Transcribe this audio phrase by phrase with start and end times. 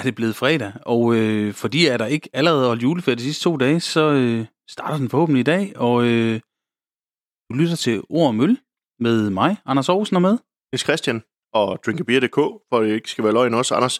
[0.00, 3.44] er det blevet fredag, og øh, fordi er der ikke allerede holdt juleferie de sidste
[3.44, 6.40] to dage, så øh, starter den forhåbentlig i dag, og øh,
[7.50, 8.58] du lytter til Ord og Møl
[9.00, 10.38] med mig, Anders Aarhusen er med.
[10.72, 11.22] Niels Christian
[11.52, 12.34] og drinkabeer.dk,
[12.68, 13.74] for det ikke skal være løgn også.
[13.74, 13.98] Anders,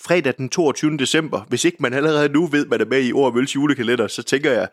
[0.00, 0.96] fredag den 22.
[0.96, 4.06] december, hvis ikke man allerede nu ved, man er med i Ord og Mølles julekalender,
[4.06, 4.68] så tænker jeg,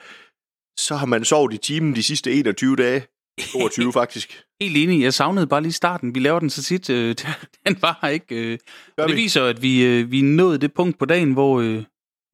[0.78, 3.08] så har man sovet i timen de sidste 21 dage.
[3.38, 4.44] 22 faktisk.
[4.62, 6.16] Helt enig, jeg savnede bare lige starten.
[6.16, 7.16] Vi laver den så tit, øh,
[7.68, 8.36] den var her ikke.
[8.36, 8.60] Øh.
[8.96, 9.22] Gør Og det vi?
[9.22, 11.84] viser, at vi, øh, vi nåede det punkt på dagen, hvor øh,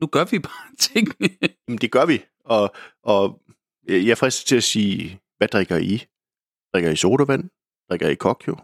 [0.02, 1.08] nu gør vi bare ting.
[1.68, 2.24] Jamen, det gør vi.
[2.46, 3.42] Og, og
[3.88, 6.06] jeg er fristet til at sige, hvad drikker I?
[6.74, 7.50] Drikker I sodavand?
[7.90, 8.56] Drikker I kokjo?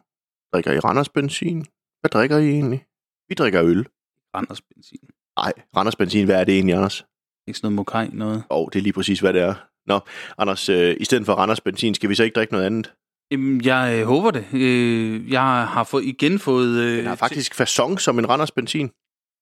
[0.53, 1.65] Drikker I Randers benzin?
[2.01, 2.85] Hvad drikker I egentlig?
[3.29, 3.87] Vi drikker øl.
[4.35, 5.09] Randers benzin.
[5.37, 7.05] Nej, Randers benzin, hvad er det egentlig, Anders?
[7.47, 8.43] Ikke sådan noget mokai, noget.
[8.49, 9.55] Åh, oh, det er lige præcis, hvad det er.
[9.89, 9.99] Nå,
[10.37, 12.93] Anders, øh, i stedet for Randers benzin, skal vi så ikke drikke noget andet?
[13.31, 14.45] Jamen, jeg øh, håber det.
[14.53, 16.79] Øh, jeg har fået, igen fået...
[16.81, 18.87] Øh, Den har faktisk fasong som en Randers benzin.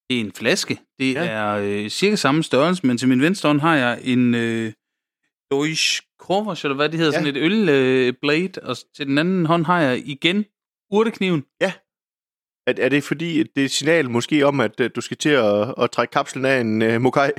[0.10, 0.80] Det er en flaske.
[1.00, 1.24] Det Ja.
[1.24, 1.30] ja.
[1.30, 4.72] er øh, cirka samme størrelse, men til min venstre hånd har jeg en øh,
[5.52, 7.20] Deutsch Korvers, eller hvad det hedder, Ja.
[7.20, 7.26] ja.
[7.26, 10.46] sådan et ølblade, øh, blade, og til den anden hånd har jeg igen
[10.92, 11.44] urtekniven.
[11.62, 11.72] Er,
[12.78, 15.74] er det fordi, det er et signal måske om, at øh, du skal til at,
[15.82, 17.30] at trække kapslen af en øh, mokai?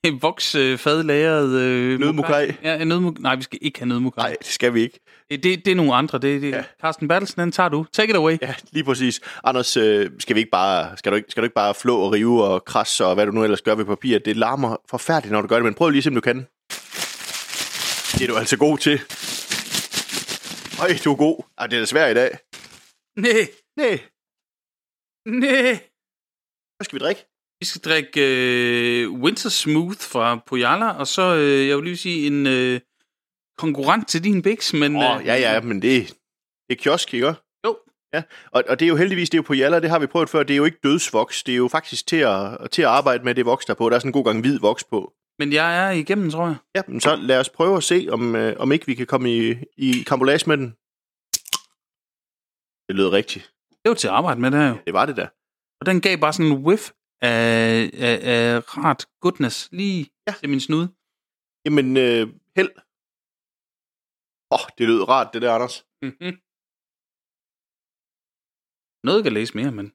[0.08, 2.52] en voks øh, øh, Nødmokai?
[2.62, 3.22] Ja, en nødmokai.
[3.22, 4.22] Nej, vi skal ikke have nødmokai.
[4.22, 5.00] Nej, det skal vi ikke.
[5.30, 6.18] Det, det, er nogle andre.
[6.18, 6.64] Det, det, Ja.
[6.80, 7.86] Carsten Bertelsen, den tager du.
[7.92, 8.38] Take it away.
[8.42, 9.20] Ja, lige præcis.
[9.44, 12.12] Anders, øh, skal, vi ikke bare, skal, du ikke, skal du ikke bare flå og
[12.12, 14.18] rive og krasse og hvad du nu ellers gør ved papir?
[14.18, 16.46] Det larmer forfærdeligt, når du gør det, men prøv lige, som du kan.
[18.18, 19.00] Det er du altså god til.
[20.82, 21.44] Øj, du er god.
[21.58, 22.30] Ej, det er da svært i dag.
[23.16, 24.00] Nej, Nej,
[25.26, 25.78] nej.
[26.76, 27.29] hvad skal vi drikke?
[27.60, 32.26] Vi skal drikke øh, Winter Smooth fra Pujala, og så, øh, jeg vil lige sige,
[32.26, 32.80] en øh,
[33.58, 34.96] konkurrent til din Bix, men...
[34.96, 36.08] Åh, oh, øh, ja, ja, men det,
[36.68, 37.34] det er kiosk, ikke?
[37.66, 37.78] Jo.
[38.14, 38.22] Ja,
[38.52, 40.30] og, og det er jo heldigvis, det er jo på Jalla, det har vi prøvet
[40.30, 43.24] før, det er jo ikke dødsvoks, det er jo faktisk til at, til at arbejde
[43.24, 43.88] med det voks, der er på.
[43.88, 45.12] Der er sådan en god gang hvid voks på.
[45.38, 46.56] Men jeg er igennem, tror jeg.
[46.74, 49.36] Ja, men så lad os prøve at se, om, øh, om ikke vi kan komme
[49.36, 50.68] i, i kambolage med den.
[52.88, 53.52] Det lød rigtigt.
[53.82, 54.76] Det var til at arbejde med det her jo.
[54.86, 55.28] Det var det da.
[55.80, 56.90] Og den gav bare sådan en whiff
[57.22, 60.32] af, af, af rart goodness lige Ja.
[60.40, 60.86] til min snude.
[61.64, 62.24] Jamen, øh,
[62.56, 62.72] held.
[64.54, 65.76] Åh, oh, det lød rart, det der, Anders.
[66.02, 66.32] Mm-hmm.
[69.08, 69.86] Noget kan læse mere, men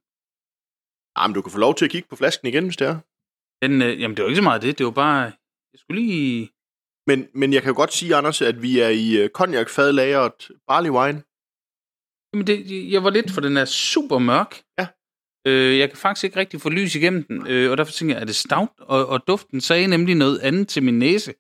[1.18, 2.97] Ah, men du kan få lov til at kigge på flasken igen, hvis det er.
[3.62, 4.78] den, øh, jamen, det var ikke så meget det.
[4.78, 5.22] Det var bare...
[5.74, 6.50] Jeg skulle lige...
[7.09, 10.38] Men, men jeg kan jo godt sige, Anders, at vi er i øh, cognac-fadlageret
[10.68, 11.19] barley wine.
[12.30, 12.57] Jamen, det,
[12.94, 14.52] jeg var lidt, for den er super mørk.
[14.80, 14.86] Ja.
[15.47, 18.22] Øh, jeg kan faktisk ikke rigtig få lys igennem den, øh, og derfor tænker jeg,
[18.22, 18.69] er det stout?
[18.79, 21.33] Og, og duften sagde nemlig noget andet til min næse.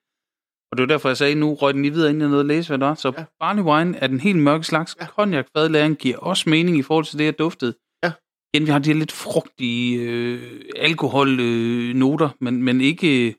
[0.71, 2.45] Og det var derfor, jeg sagde, nu røg den lige videre, inden jeg nåede at
[2.45, 2.95] læse, hvad det var.
[2.95, 3.25] Så Ja.
[3.39, 4.95] barley wine er den helt mørke slags.
[5.01, 5.05] Ja.
[5.05, 7.73] Cognac fadlæren giver også mening i forhold til det, jeg duftede.
[8.03, 8.11] Ja.
[8.53, 13.35] Igen, vi har de her lidt frugtige øh, alkoholnoter, øh, noter, men, men ikke...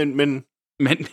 [0.00, 0.44] Men, men
[0.80, 1.06] Men,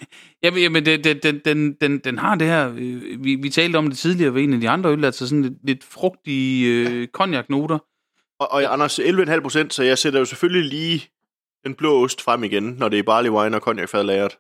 [0.44, 3.88] jamen, jamen det, den, den, den, den har det her, øh, vi, vi talte om
[3.90, 7.78] det tidligere ved en af de andre øl, altså sådan lidt, lidt frugtige øh, cognac-noter.
[8.40, 11.09] Og, og Anders, 11,5 procent, så jeg sætter jo selvfølgelig lige
[11.66, 14.38] den blå ost frem igen, når det er barley wine og cognac-fadlageret.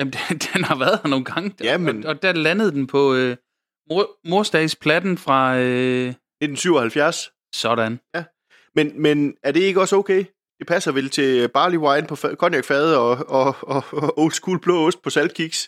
[0.00, 2.86] Jamen, den, den har været her nogle gange, Ja, men- og, og der landede den
[2.86, 3.36] på øh,
[3.90, 7.30] mor, morsdagsplatten fra øh, 1977.
[7.54, 8.00] sådan.
[8.74, 10.24] Men, men er det ikke også okay?
[10.60, 14.58] Det passer vel til barley wine på fa- cognac-fade og, og, og, og old school
[14.60, 15.60] blå ost på saltkiks?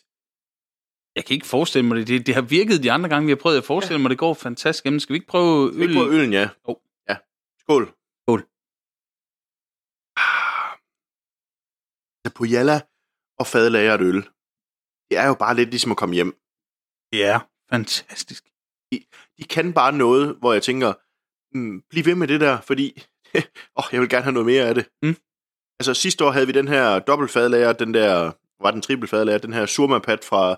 [1.16, 2.08] Jeg kan ikke forestille mig det.
[2.08, 2.26] det.
[2.26, 4.02] Det har virket de andre gange, vi har prøvet at forestille ja.
[4.02, 4.84] mig, det går fantastisk.
[4.84, 5.82] Jamen, skal vi ikke prøve øl?
[5.82, 6.48] Ikke på øllen, ja.
[6.68, 6.72] Jo.
[7.08, 7.16] Ja.
[7.62, 7.84] Skål.
[8.22, 8.40] Skål.
[12.24, 12.76] Altså på Jalla
[13.40, 14.20] og fadlageret øl.
[15.08, 16.32] Det er jo bare lidt ligesom at komme hjem.
[17.12, 17.38] Det er
[17.72, 18.42] fantastisk.
[19.38, 20.90] De kan bare noget, hvor jeg tænker,
[21.56, 22.86] mm, bliv ved med det der, fordi
[23.78, 24.86] åh, jeg vil gerne have noget mere af det.
[25.02, 25.16] Mm.
[25.80, 29.66] Altså sidste år havde vi den her dobbeltfadlager, den der, var den trippelfadlager, den her
[29.66, 30.56] surmapat fra,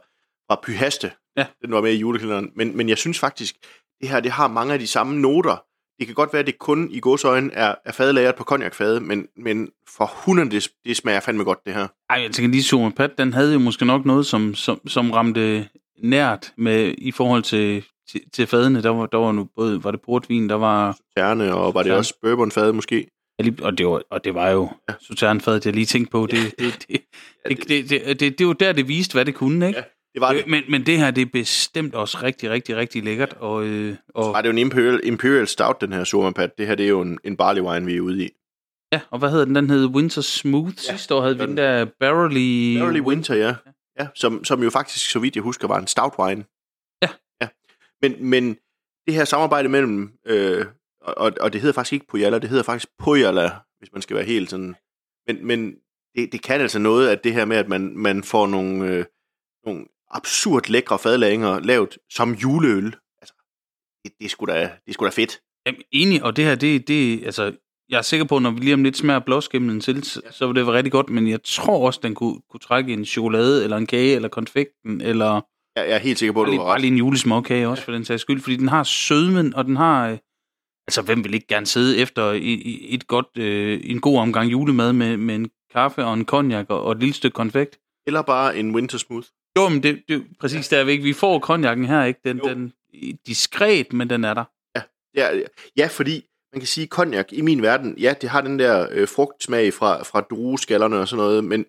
[0.48, 1.10] fra Pyhaste.
[1.36, 1.46] Ja.
[1.62, 2.50] Den var med i julekalenderen.
[2.56, 3.56] Men, men jeg synes faktisk,
[4.00, 5.64] det her det har mange af de samme noter.
[5.98, 9.28] Det kan godt være, at det kun i godsøjne er, er fadlageret på cognac-fade, men,
[9.36, 11.88] men for hunden, det, det smager fandme godt, det her.
[12.10, 15.68] Ej, jeg tænker lige, Superpat, den havde jo måske nok noget, som, som, som ramte
[16.02, 18.82] nært med i forhold til, til, til fadene.
[18.82, 21.90] Der var, der var nu både, var det portvin, der var, Terne, og var det
[21.90, 21.96] Ja.
[21.96, 23.06] også bourbonfade måske?
[23.38, 24.92] Ja, lige- og det var, og det var jo Ja.
[24.92, 24.98] ja.
[25.06, 26.26] Sauternfadet, jeg lige tænkte på.
[26.30, 27.00] Det, det, det,
[27.48, 29.78] det, det, det, det, det var der, det viste, hvad det kunne, ikke?
[29.78, 29.84] Ja,
[30.14, 30.46] Det var det.
[30.46, 33.32] Men, men det her, det er bestemt også rigtig, rigtig, rigtig lækkert.
[33.40, 36.58] Og, øh, og, Var det jo en Imperial, Imperial Stout, den her surmapat.
[36.58, 38.28] Det her, det er jo en, en barley wine, vi er ude i.
[38.92, 39.54] ja, og hvad hedder den?
[39.54, 40.66] Den hed Winter Smooth.
[40.86, 42.78] Ja, Ja, Sidste år havde vi den- der Barrely...
[42.80, 43.54] Barley Winter, ja.
[44.00, 46.44] ja som, som jo faktisk, så vidt jeg husker, var en stout wine.
[48.04, 48.56] Men, men
[49.06, 50.66] det her samarbejde mellem øh,
[51.04, 54.24] og, og det hedder faktisk ikke Pujala, det hedder faktisk Pujala, hvis man skal være
[54.24, 54.74] helt sådan.
[55.26, 55.74] Men, men
[56.14, 59.04] det, det kan altså noget, at det her med, at man, man får nogle, øh,
[59.66, 62.96] nogle absurd lækre fadlænger lavet som juleøl.
[63.20, 63.34] Altså,
[64.04, 65.40] det, det, er sgu da, det er sgu da fedt.
[65.66, 67.56] Jamen, enig, og det her, det, det altså,
[67.88, 70.56] jeg er sikker på, når vi lige om lidt smager blåskimlen til, så, så vil
[70.56, 73.76] det være rigtig godt, men jeg tror også, den kunne, kunne trække en chokolade, eller
[73.76, 75.40] en kage, eller konfekten, eller
[75.76, 76.80] Jeg, jeg er helt sikker på, at bare du lige, har bare ret.
[76.80, 80.08] lige en julesmåkage også, for den sags skyld, fordi den har sødmen, og den har...
[80.08, 80.18] øh,
[80.88, 84.92] Altså, hvem vil ikke gerne sidde efter i- et godt, øh, en god omgang julemad
[84.92, 87.78] med, med en kaffe og en cognac og, og et lille stykke konfekt?
[88.06, 89.26] Eller bare en winter smooth.
[89.58, 92.20] Jo, men det, det er præcis der, vi, vi får cognacen her, ikke?
[92.24, 92.48] Den, Jo.
[92.48, 92.72] den
[93.26, 94.44] diskret, men den er der.
[95.16, 95.30] Ja,
[95.76, 99.08] ja, fordi man kan sige, cognac i min verden, ja, det har den der øh,
[99.08, 101.64] frugtsmag fra, fra drueskallerne og sådan noget, men,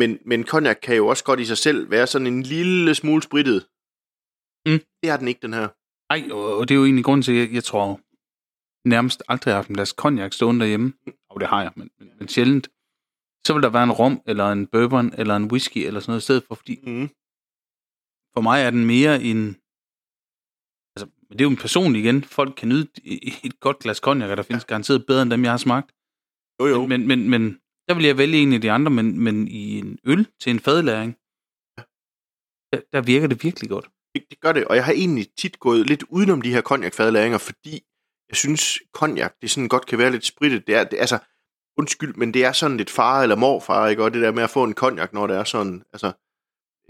[0.00, 3.22] men, men cognac kan jo også godt i sig selv være sådan en lille smule
[3.22, 3.60] sprittet.
[4.66, 4.80] Mm.
[5.02, 5.68] Det er den ikke, den her.
[6.12, 8.00] Nej, og, det er jo egentlig grunden til, at jeg, jeg tror
[8.88, 10.92] nærmest aldrig har haft en glas cognac stående derhjemme.
[11.30, 12.68] Og det har jeg, men, men, men sjældent.
[13.46, 16.20] Så vil der være en rom, eller en bourbon, eller en whisky, eller sådan noget
[16.20, 17.08] i stedet for, fordi Mm.
[18.34, 19.42] for mig er den mere en...
[20.94, 22.24] Altså, men det er jo en personlig igen.
[22.24, 25.44] Folk kan nyde et et godt glas cognac, og der findes garanteret bedre end dem,
[25.44, 25.90] jeg har smagt.
[26.60, 26.86] Jo, jo.
[26.86, 27.42] Men, men, men
[27.88, 30.60] der vil jeg vælge en af de andre, men, men i en øl til en
[30.60, 31.16] fadlæring,
[32.72, 33.88] der, der virker det virkelig godt.
[34.14, 37.38] Det, det gør det, og jeg har egentlig tit gået lidt udenom de her cognac-fadlæringer,
[37.38, 37.82] fordi
[38.28, 40.66] jeg synes, cognac, det sådan godt kan være lidt sprittet.
[40.66, 41.18] Det er, det, altså,
[41.78, 44.04] undskyld, men det er sådan lidt far eller morfar, ikke?
[44.04, 46.12] Og det der med at få en cognac, når det er sådan, altså...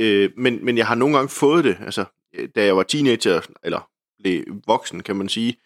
[0.00, 2.04] Øh, men, men jeg har nogle gange fået det, altså,
[2.34, 5.56] øh, da jeg var teenager, eller blev voksen, kan man sige,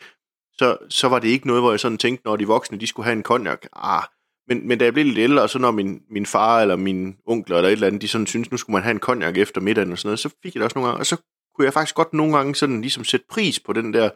[0.53, 3.05] så, så var det ikke noget, hvor jeg sådan tænkte, når de voksne, de skulle
[3.05, 3.59] have en cognac.
[3.73, 4.03] Ah,
[4.49, 7.17] men, men da jeg blev lidt ældre, og så når min, min far eller min
[7.27, 9.61] onkler eller et eller andet, de sådan synes, nu skulle man have en cognac efter
[9.61, 11.17] middagen og sådan noget, så fik jeg det også nogle gange, og så
[11.55, 14.11] kunne jeg faktisk godt nogle gange sådan ligesom sætte pris på den der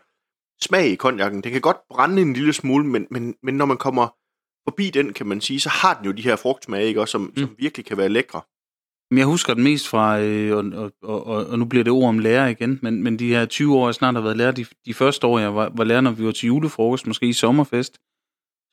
[0.60, 1.42] smag i cognacen.
[1.42, 4.08] Det kan godt brænde en lille smule, men, men, men når man kommer
[4.68, 7.00] forbi den, kan man sige, så har den jo de her frugtsmage, ikke?
[7.00, 7.36] Også, som, mm.
[7.36, 8.40] som virkelig kan være lækre.
[9.10, 12.08] Men jeg husker den mest fra, øh, og, og, og, og nu bliver det ord
[12.08, 14.66] om lærer igen, men, men de her 20 år, jeg snart har været lærer, de,
[14.86, 17.98] de første år, jeg var, var lærer, når vi var til julefrokost, måske i sommerfest,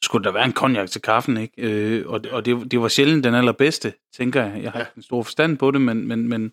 [0.04, 1.54] skulle der være en cognac til kaffen, ikke?
[1.58, 4.64] Øh, og og det, det var sjældent den allerbedste, tænker jeg.
[4.64, 4.86] Jeg har Ja.
[4.86, 6.52] ikke en stor forstand på det, men, men, men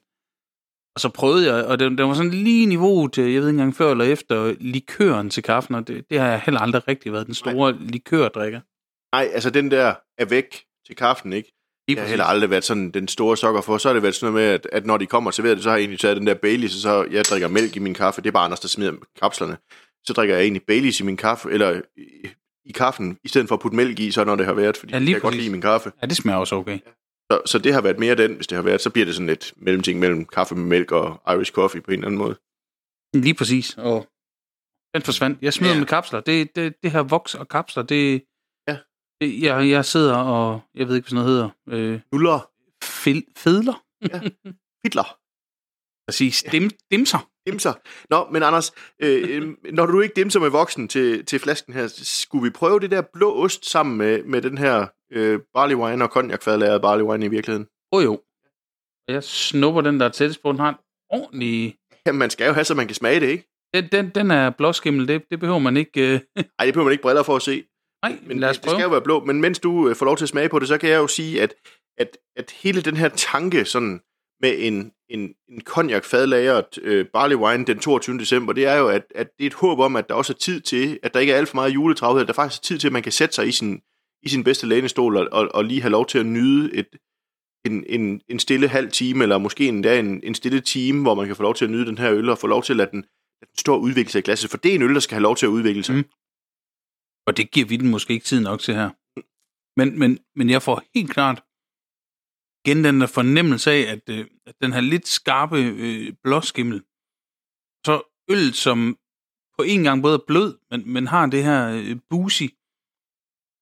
[0.95, 3.57] og så prøvede jeg, og det, det var sådan lige niveau til, jeg ved ikke
[3.57, 7.13] engang før eller efter, likøren til kaffen, og det, det har jeg heller aldrig rigtig
[7.13, 8.61] været den store likørdrikker.
[9.17, 11.53] Nej, altså den der er væk til kaffen, ikke?
[11.89, 13.79] Lige Jeg har heller aldrig været sådan den store sokker for.
[13.79, 15.63] Så har det været sådan noget med, at, at når de kommer og serverer det,
[15.63, 18.23] så har jeg egentlig taget den der Baileys, så jeg drikker mælk i min kaffe.
[18.23, 19.57] Det er bare Anders, der smider kapslerne.
[20.05, 21.81] Så drikker jeg egentlig Baileys i min kaffe, eller
[22.65, 24.93] i, kaffen, i stedet for at putte mælk i, så når det har været, fordi
[24.93, 25.93] Ja, ja, lige jeg kan godt lide min kaffe.
[26.03, 26.79] Ja, det smager også okay.
[27.33, 29.27] Så, så det har været mere den, hvis det har været, så bliver det sådan
[29.27, 32.37] lidt mellemting mellem kaffe med mælk og Irish coffee på en eller anden måde.
[33.15, 33.75] Lige præcis.
[33.79, 34.09] Og
[34.95, 35.39] den forsvandt.
[35.43, 35.75] Jeg smider Ja.
[35.75, 35.81] ja.
[35.81, 36.21] med kapsler.
[36.21, 38.23] Det, det, det her voks og kapsler, det...
[38.69, 38.77] Ja.
[39.21, 40.61] det jeg, jeg sidder og...
[40.75, 41.93] Jeg ved ikke, hvad sådan noget hedder.
[41.95, 42.51] Øh, Nuller,
[42.85, 43.85] fil, fedler?
[44.85, 45.17] fidler,
[46.09, 46.45] Præcis.
[46.53, 47.30] Dim, dimser.
[47.47, 47.73] Dimser.
[48.11, 48.73] Nå, men Anders,
[49.03, 52.81] øh, øh, når du ikke dimser med voksen til, til flasken her, skulle vi prøve
[52.81, 57.05] det der blå ost sammen med, med den her øh, barley wine og cognac-fadlaget barley
[57.05, 57.67] wine i virkeligheden?
[57.93, 58.21] Åh oh, jo.
[59.09, 60.53] Jeg snupper den, der er tættest på.
[60.53, 60.77] Den har en
[61.11, 61.77] ordentlig...
[62.07, 63.47] Jamen, man skal jo have, så man kan smage det, ikke?
[63.75, 65.09] Den, den, den er blåskimmel.
[65.09, 66.15] Det, det behøver man ikke...
[66.15, 66.21] Øh...
[66.59, 67.65] Ej, det behøver man ikke briller for at se.
[68.03, 68.83] Nej, Men lad os det skal prøve.
[68.83, 69.25] jo være blå.
[69.25, 71.07] Men mens du øh, får lov til at smage på det, så kan jeg jo
[71.07, 71.55] sige, at,
[71.99, 74.01] at, at hele den her tanke sådan
[74.41, 78.19] med en, en, en cognac-fadlagret øh, barley wine den 22.
[78.19, 80.37] december, det er jo, at, at det er et håb om, at der også er
[80.37, 82.79] tid til, at der ikke er alt for meget juletravhed, at der faktisk er tid
[82.79, 83.81] til, at man kan sætte sig i sin,
[84.23, 86.87] i sin bedste lænestol og, og, og lige have lov til at nyde et,
[87.65, 91.27] en, en, en stille halv time, eller måske endda en, en stille time, hvor man
[91.27, 92.91] kan få lov til at nyde den her øl, og få lov til at lade
[92.91, 94.51] den, lade den stå og udvikle sig i glasset.
[94.51, 95.95] For det er en øl, der skal have lov til at udvikle sig.
[95.95, 96.05] Mm.
[97.27, 98.91] Og det giver vi den måske ikke tid nok til her.
[99.77, 101.43] Men, men, men jeg får helt klart
[102.65, 106.83] igen den der fornemmelse af, at, øh, at den her lidt skarpe øh, blåskimmel,
[107.87, 108.99] så øl, som
[109.59, 112.43] på en gang både er blød, men, men har det her øh, boozy,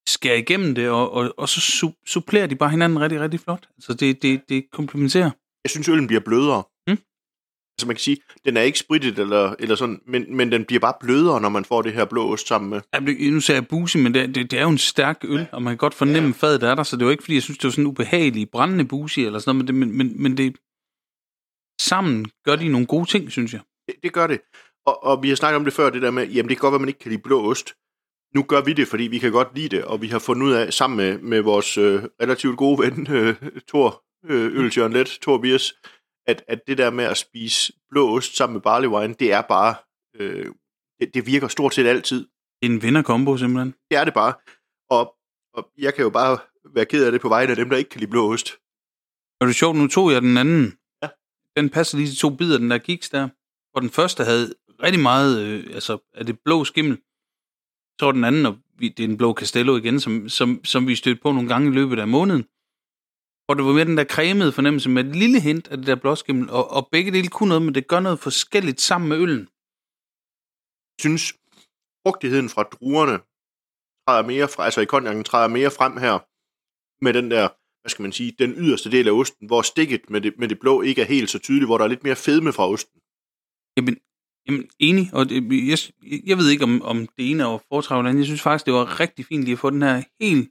[0.07, 3.69] skærer igennem det, og, og, og så su- supplerer de bare hinanden rigtig, rigtig flot.
[3.77, 5.31] Altså det, det, det komplementerer.
[5.63, 6.63] jeg synes, øllen bliver blødere.
[7.79, 10.79] Altså man kan sige, den er ikke sprittet eller, eller sådan, men, men den bliver
[10.79, 12.81] bare blødere, når man får det her blå ost sammen med.
[12.93, 15.47] Jeg blev- Nu sagde jeg boozy, men det, det, det er jo en stærk øl,
[15.51, 16.33] og man kan godt fornemme ja.
[16.47, 18.85] fadet er der, så det var ikke, fordi jeg synes, det var sådan ubehagelig, brændende
[18.85, 20.55] boozy eller sådan noget, men, det, men, men, men det,
[21.81, 23.61] sammen gør de nogle gode ting, synes jeg.
[23.87, 24.39] Det, det gør det.
[24.85, 26.71] Og, og vi har snakket om det før, det der med, jamen det kan godt
[26.71, 27.73] være, man ikke kan lide blå ost.
[28.35, 30.51] Nu gør vi det, fordi vi kan godt lide det, og vi har fundet ud
[30.51, 33.35] af, sammen med, med vores øh, relativt gode ven, øh,
[33.67, 35.73] Thor øh, Ølsjørn Let, Thor Biers,
[36.27, 39.41] at, at det der med at spise blå ost sammen med barley wine, det er
[39.41, 39.75] bare,
[40.15, 40.53] øh,
[40.99, 42.27] det, det virker stort set altid.
[42.61, 43.75] Det er en vinderkombo, simpelthen.
[43.91, 44.33] Det er det bare.
[44.89, 45.15] Og,
[45.53, 46.37] og jeg kan jo bare
[46.73, 48.51] være ked af det på vegne af dem, der ikke kan lide blå ost.
[49.39, 50.77] Og det er sjovt, nu tog jeg den anden.
[51.03, 51.09] Ja.
[51.57, 53.29] Den passer lige til to bidder, den der kiks der.
[53.73, 56.97] Og den første havde rigtig meget, øh, altså er det blå skimmel.
[57.99, 60.87] Så var den anden, og vi, det er en blå Castello igen, som, som, som
[60.87, 62.45] vi stødte på nogle gange i løbet af måneden.
[63.49, 65.95] Og det var mere den der cremede fornemmelse med et lille hint af det der
[65.95, 69.43] blåskimmel, og, og begge dele kunne noget, men det gør noget forskelligt sammen med øllen.
[70.95, 71.23] Jeg synes,
[72.03, 73.17] frugtigheden fra druerne
[74.05, 76.15] træder mere fra, altså i konjakken træder mere frem her
[77.05, 77.45] med den der,
[77.81, 80.59] hvad skal man sige, den yderste del af osten, hvor stikket med det, med det
[80.59, 82.99] blå ikke er helt så tydeligt, hvor der er lidt mere fedme fra osten.
[83.77, 83.95] Jamen,
[84.45, 85.35] jamen enig, og det,
[85.71, 85.77] jeg,
[86.29, 89.25] jeg ved ikke, om, om det ene er foretrækket Jeg synes faktisk, det var rigtig
[89.25, 90.49] fint lige at få den her helt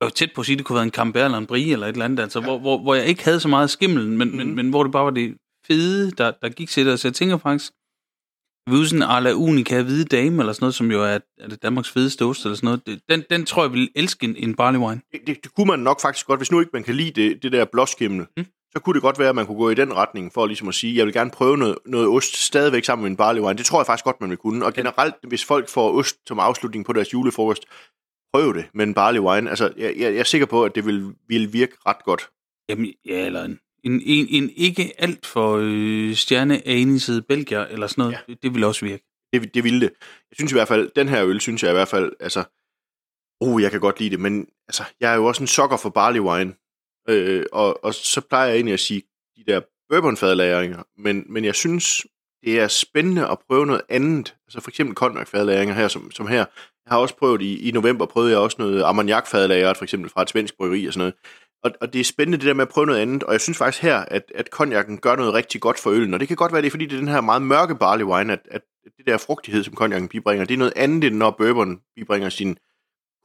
[0.00, 1.72] jeg var tæt på at sige, at det kunne være en Camembert eller en Brie
[1.72, 2.44] eller et eller andet, altså, ja.
[2.44, 4.36] hvor, hvor, hvor jeg ikke havde så meget skimmel, men, mm.
[4.36, 5.36] men, men hvor det bare var det
[5.66, 7.00] fede, der, der gik til det.
[7.00, 7.72] Så jeg tænker faktisk,
[8.70, 11.62] vi sådan en la Unica hvide dame, eller sådan noget, som jo er, er det
[11.62, 13.00] Danmarks fedeste ost, eller sådan noget.
[13.08, 15.00] Den, den tror jeg vil elske en, en barley wine.
[15.12, 17.42] Det, det, det, kunne man nok faktisk godt, hvis nu ikke man kan lide det,
[17.42, 18.46] det der blåskimmel, mm.
[18.72, 20.74] så kunne det godt være, at man kunne gå i den retning, for ligesom at
[20.74, 23.58] sige, jeg vil gerne prøve noget, noget ost stadigvæk sammen med en barley wine.
[23.58, 24.64] Det tror jeg faktisk godt, man vil kunne.
[24.64, 27.64] Og generelt, hvis folk får ost som afslutning på deres julefrokost,
[28.32, 29.50] prøv det med en barley wine.
[29.50, 32.30] Altså, jeg, jeg, jeg er sikker på, at det vil, vil virke ret godt.
[32.68, 36.62] Jamen, ja, eller en, en, en, en ikke alt for øh, stjerne
[37.22, 38.12] belgier eller sådan noget.
[38.12, 38.32] Ja.
[38.32, 39.04] Det, det vil også virke.
[39.32, 39.90] Det, det ville det.
[40.00, 42.44] Jeg synes i hvert fald, den her øl, synes jeg i hvert fald, altså,
[43.40, 45.90] uh, jeg kan godt lide det, men altså, jeg er jo også en sokker for
[45.90, 46.54] barley wine.
[47.08, 49.02] Øh, og, og så plejer jeg egentlig at sige
[49.36, 52.06] de der bourbonfadlagringer, men, men jeg synes,
[52.44, 54.36] det er spændende at prøve noget andet.
[54.46, 56.44] Altså for eksempel konjakfadlagringer her, som, som her.
[56.88, 60.22] Jeg har også prøvet i, i november, prøvede jeg også noget ammoniakfadlagret, for eksempel fra
[60.22, 61.14] et svensk bryggeri og sådan noget.
[61.62, 63.58] Og, og det er spændende det der med at prøve noget andet, og jeg synes
[63.58, 66.52] faktisk her, at, at konjakken gør noget rigtig godt for øllen, og det kan godt
[66.52, 68.62] være, det er fordi, det er den her meget mørke barley wine, at, at
[68.98, 72.56] det der frugtighed, som konjakken bibringer, det er noget andet, end når bourbon bibringer sin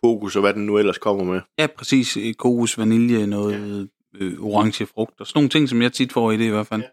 [0.04, 1.42] kokos og hvad den nu ellers kommer med.
[1.60, 2.18] Ja, præcis.
[2.38, 3.90] Kokos, vanilje, noget
[4.20, 4.26] ja.
[4.26, 6.68] øh, orange frugt, og sådan nogle ting, som jeg tit får i det i hvert
[6.68, 6.82] fald.
[6.82, 6.88] Ja.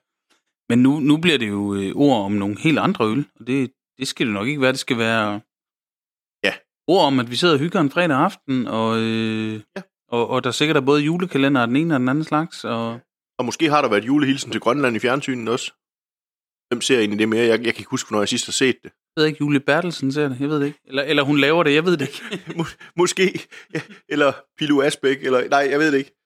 [0.68, 3.70] Men nu, nu bliver det jo øh, ord om nogle helt andre øl, og det,
[3.98, 4.72] det skal det nok ikke være.
[4.72, 5.40] Det skal være.
[6.90, 9.82] Ord om, at vi sidder og hygger en fredag aften, og, øh, ja.
[10.08, 12.64] og, og der sikkert er både julekalender og den ene og den anden slags.
[12.64, 13.00] Og,
[13.38, 15.72] og måske har der været julehilsen til Grønland i fjernsynet også.
[16.68, 17.42] Hvem ser egentlig det mere?
[17.42, 18.90] Jeg, jeg kan ikke huske, hvornår jeg sidst har set det.
[19.16, 20.78] Jeg ved ikke, Julie Bertelsen ser det, jeg ved det ikke.
[20.84, 22.44] Eller, eller hun laver det, jeg ved det ikke.
[22.58, 23.80] Mås- måske, ja.
[24.12, 26.16] eller Pilu Asbæk, eller nej, jeg ved det ikke.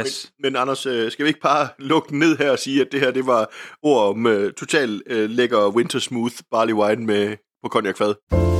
[0.00, 0.32] Yes.
[0.38, 2.88] Men, men Anders, øh, skal vi ikke bare lukke den ned her og sige, at
[2.92, 7.36] det her det var ord om uh, total uh, lækker winter smooth barley wine med
[7.62, 8.51] på konjakfad?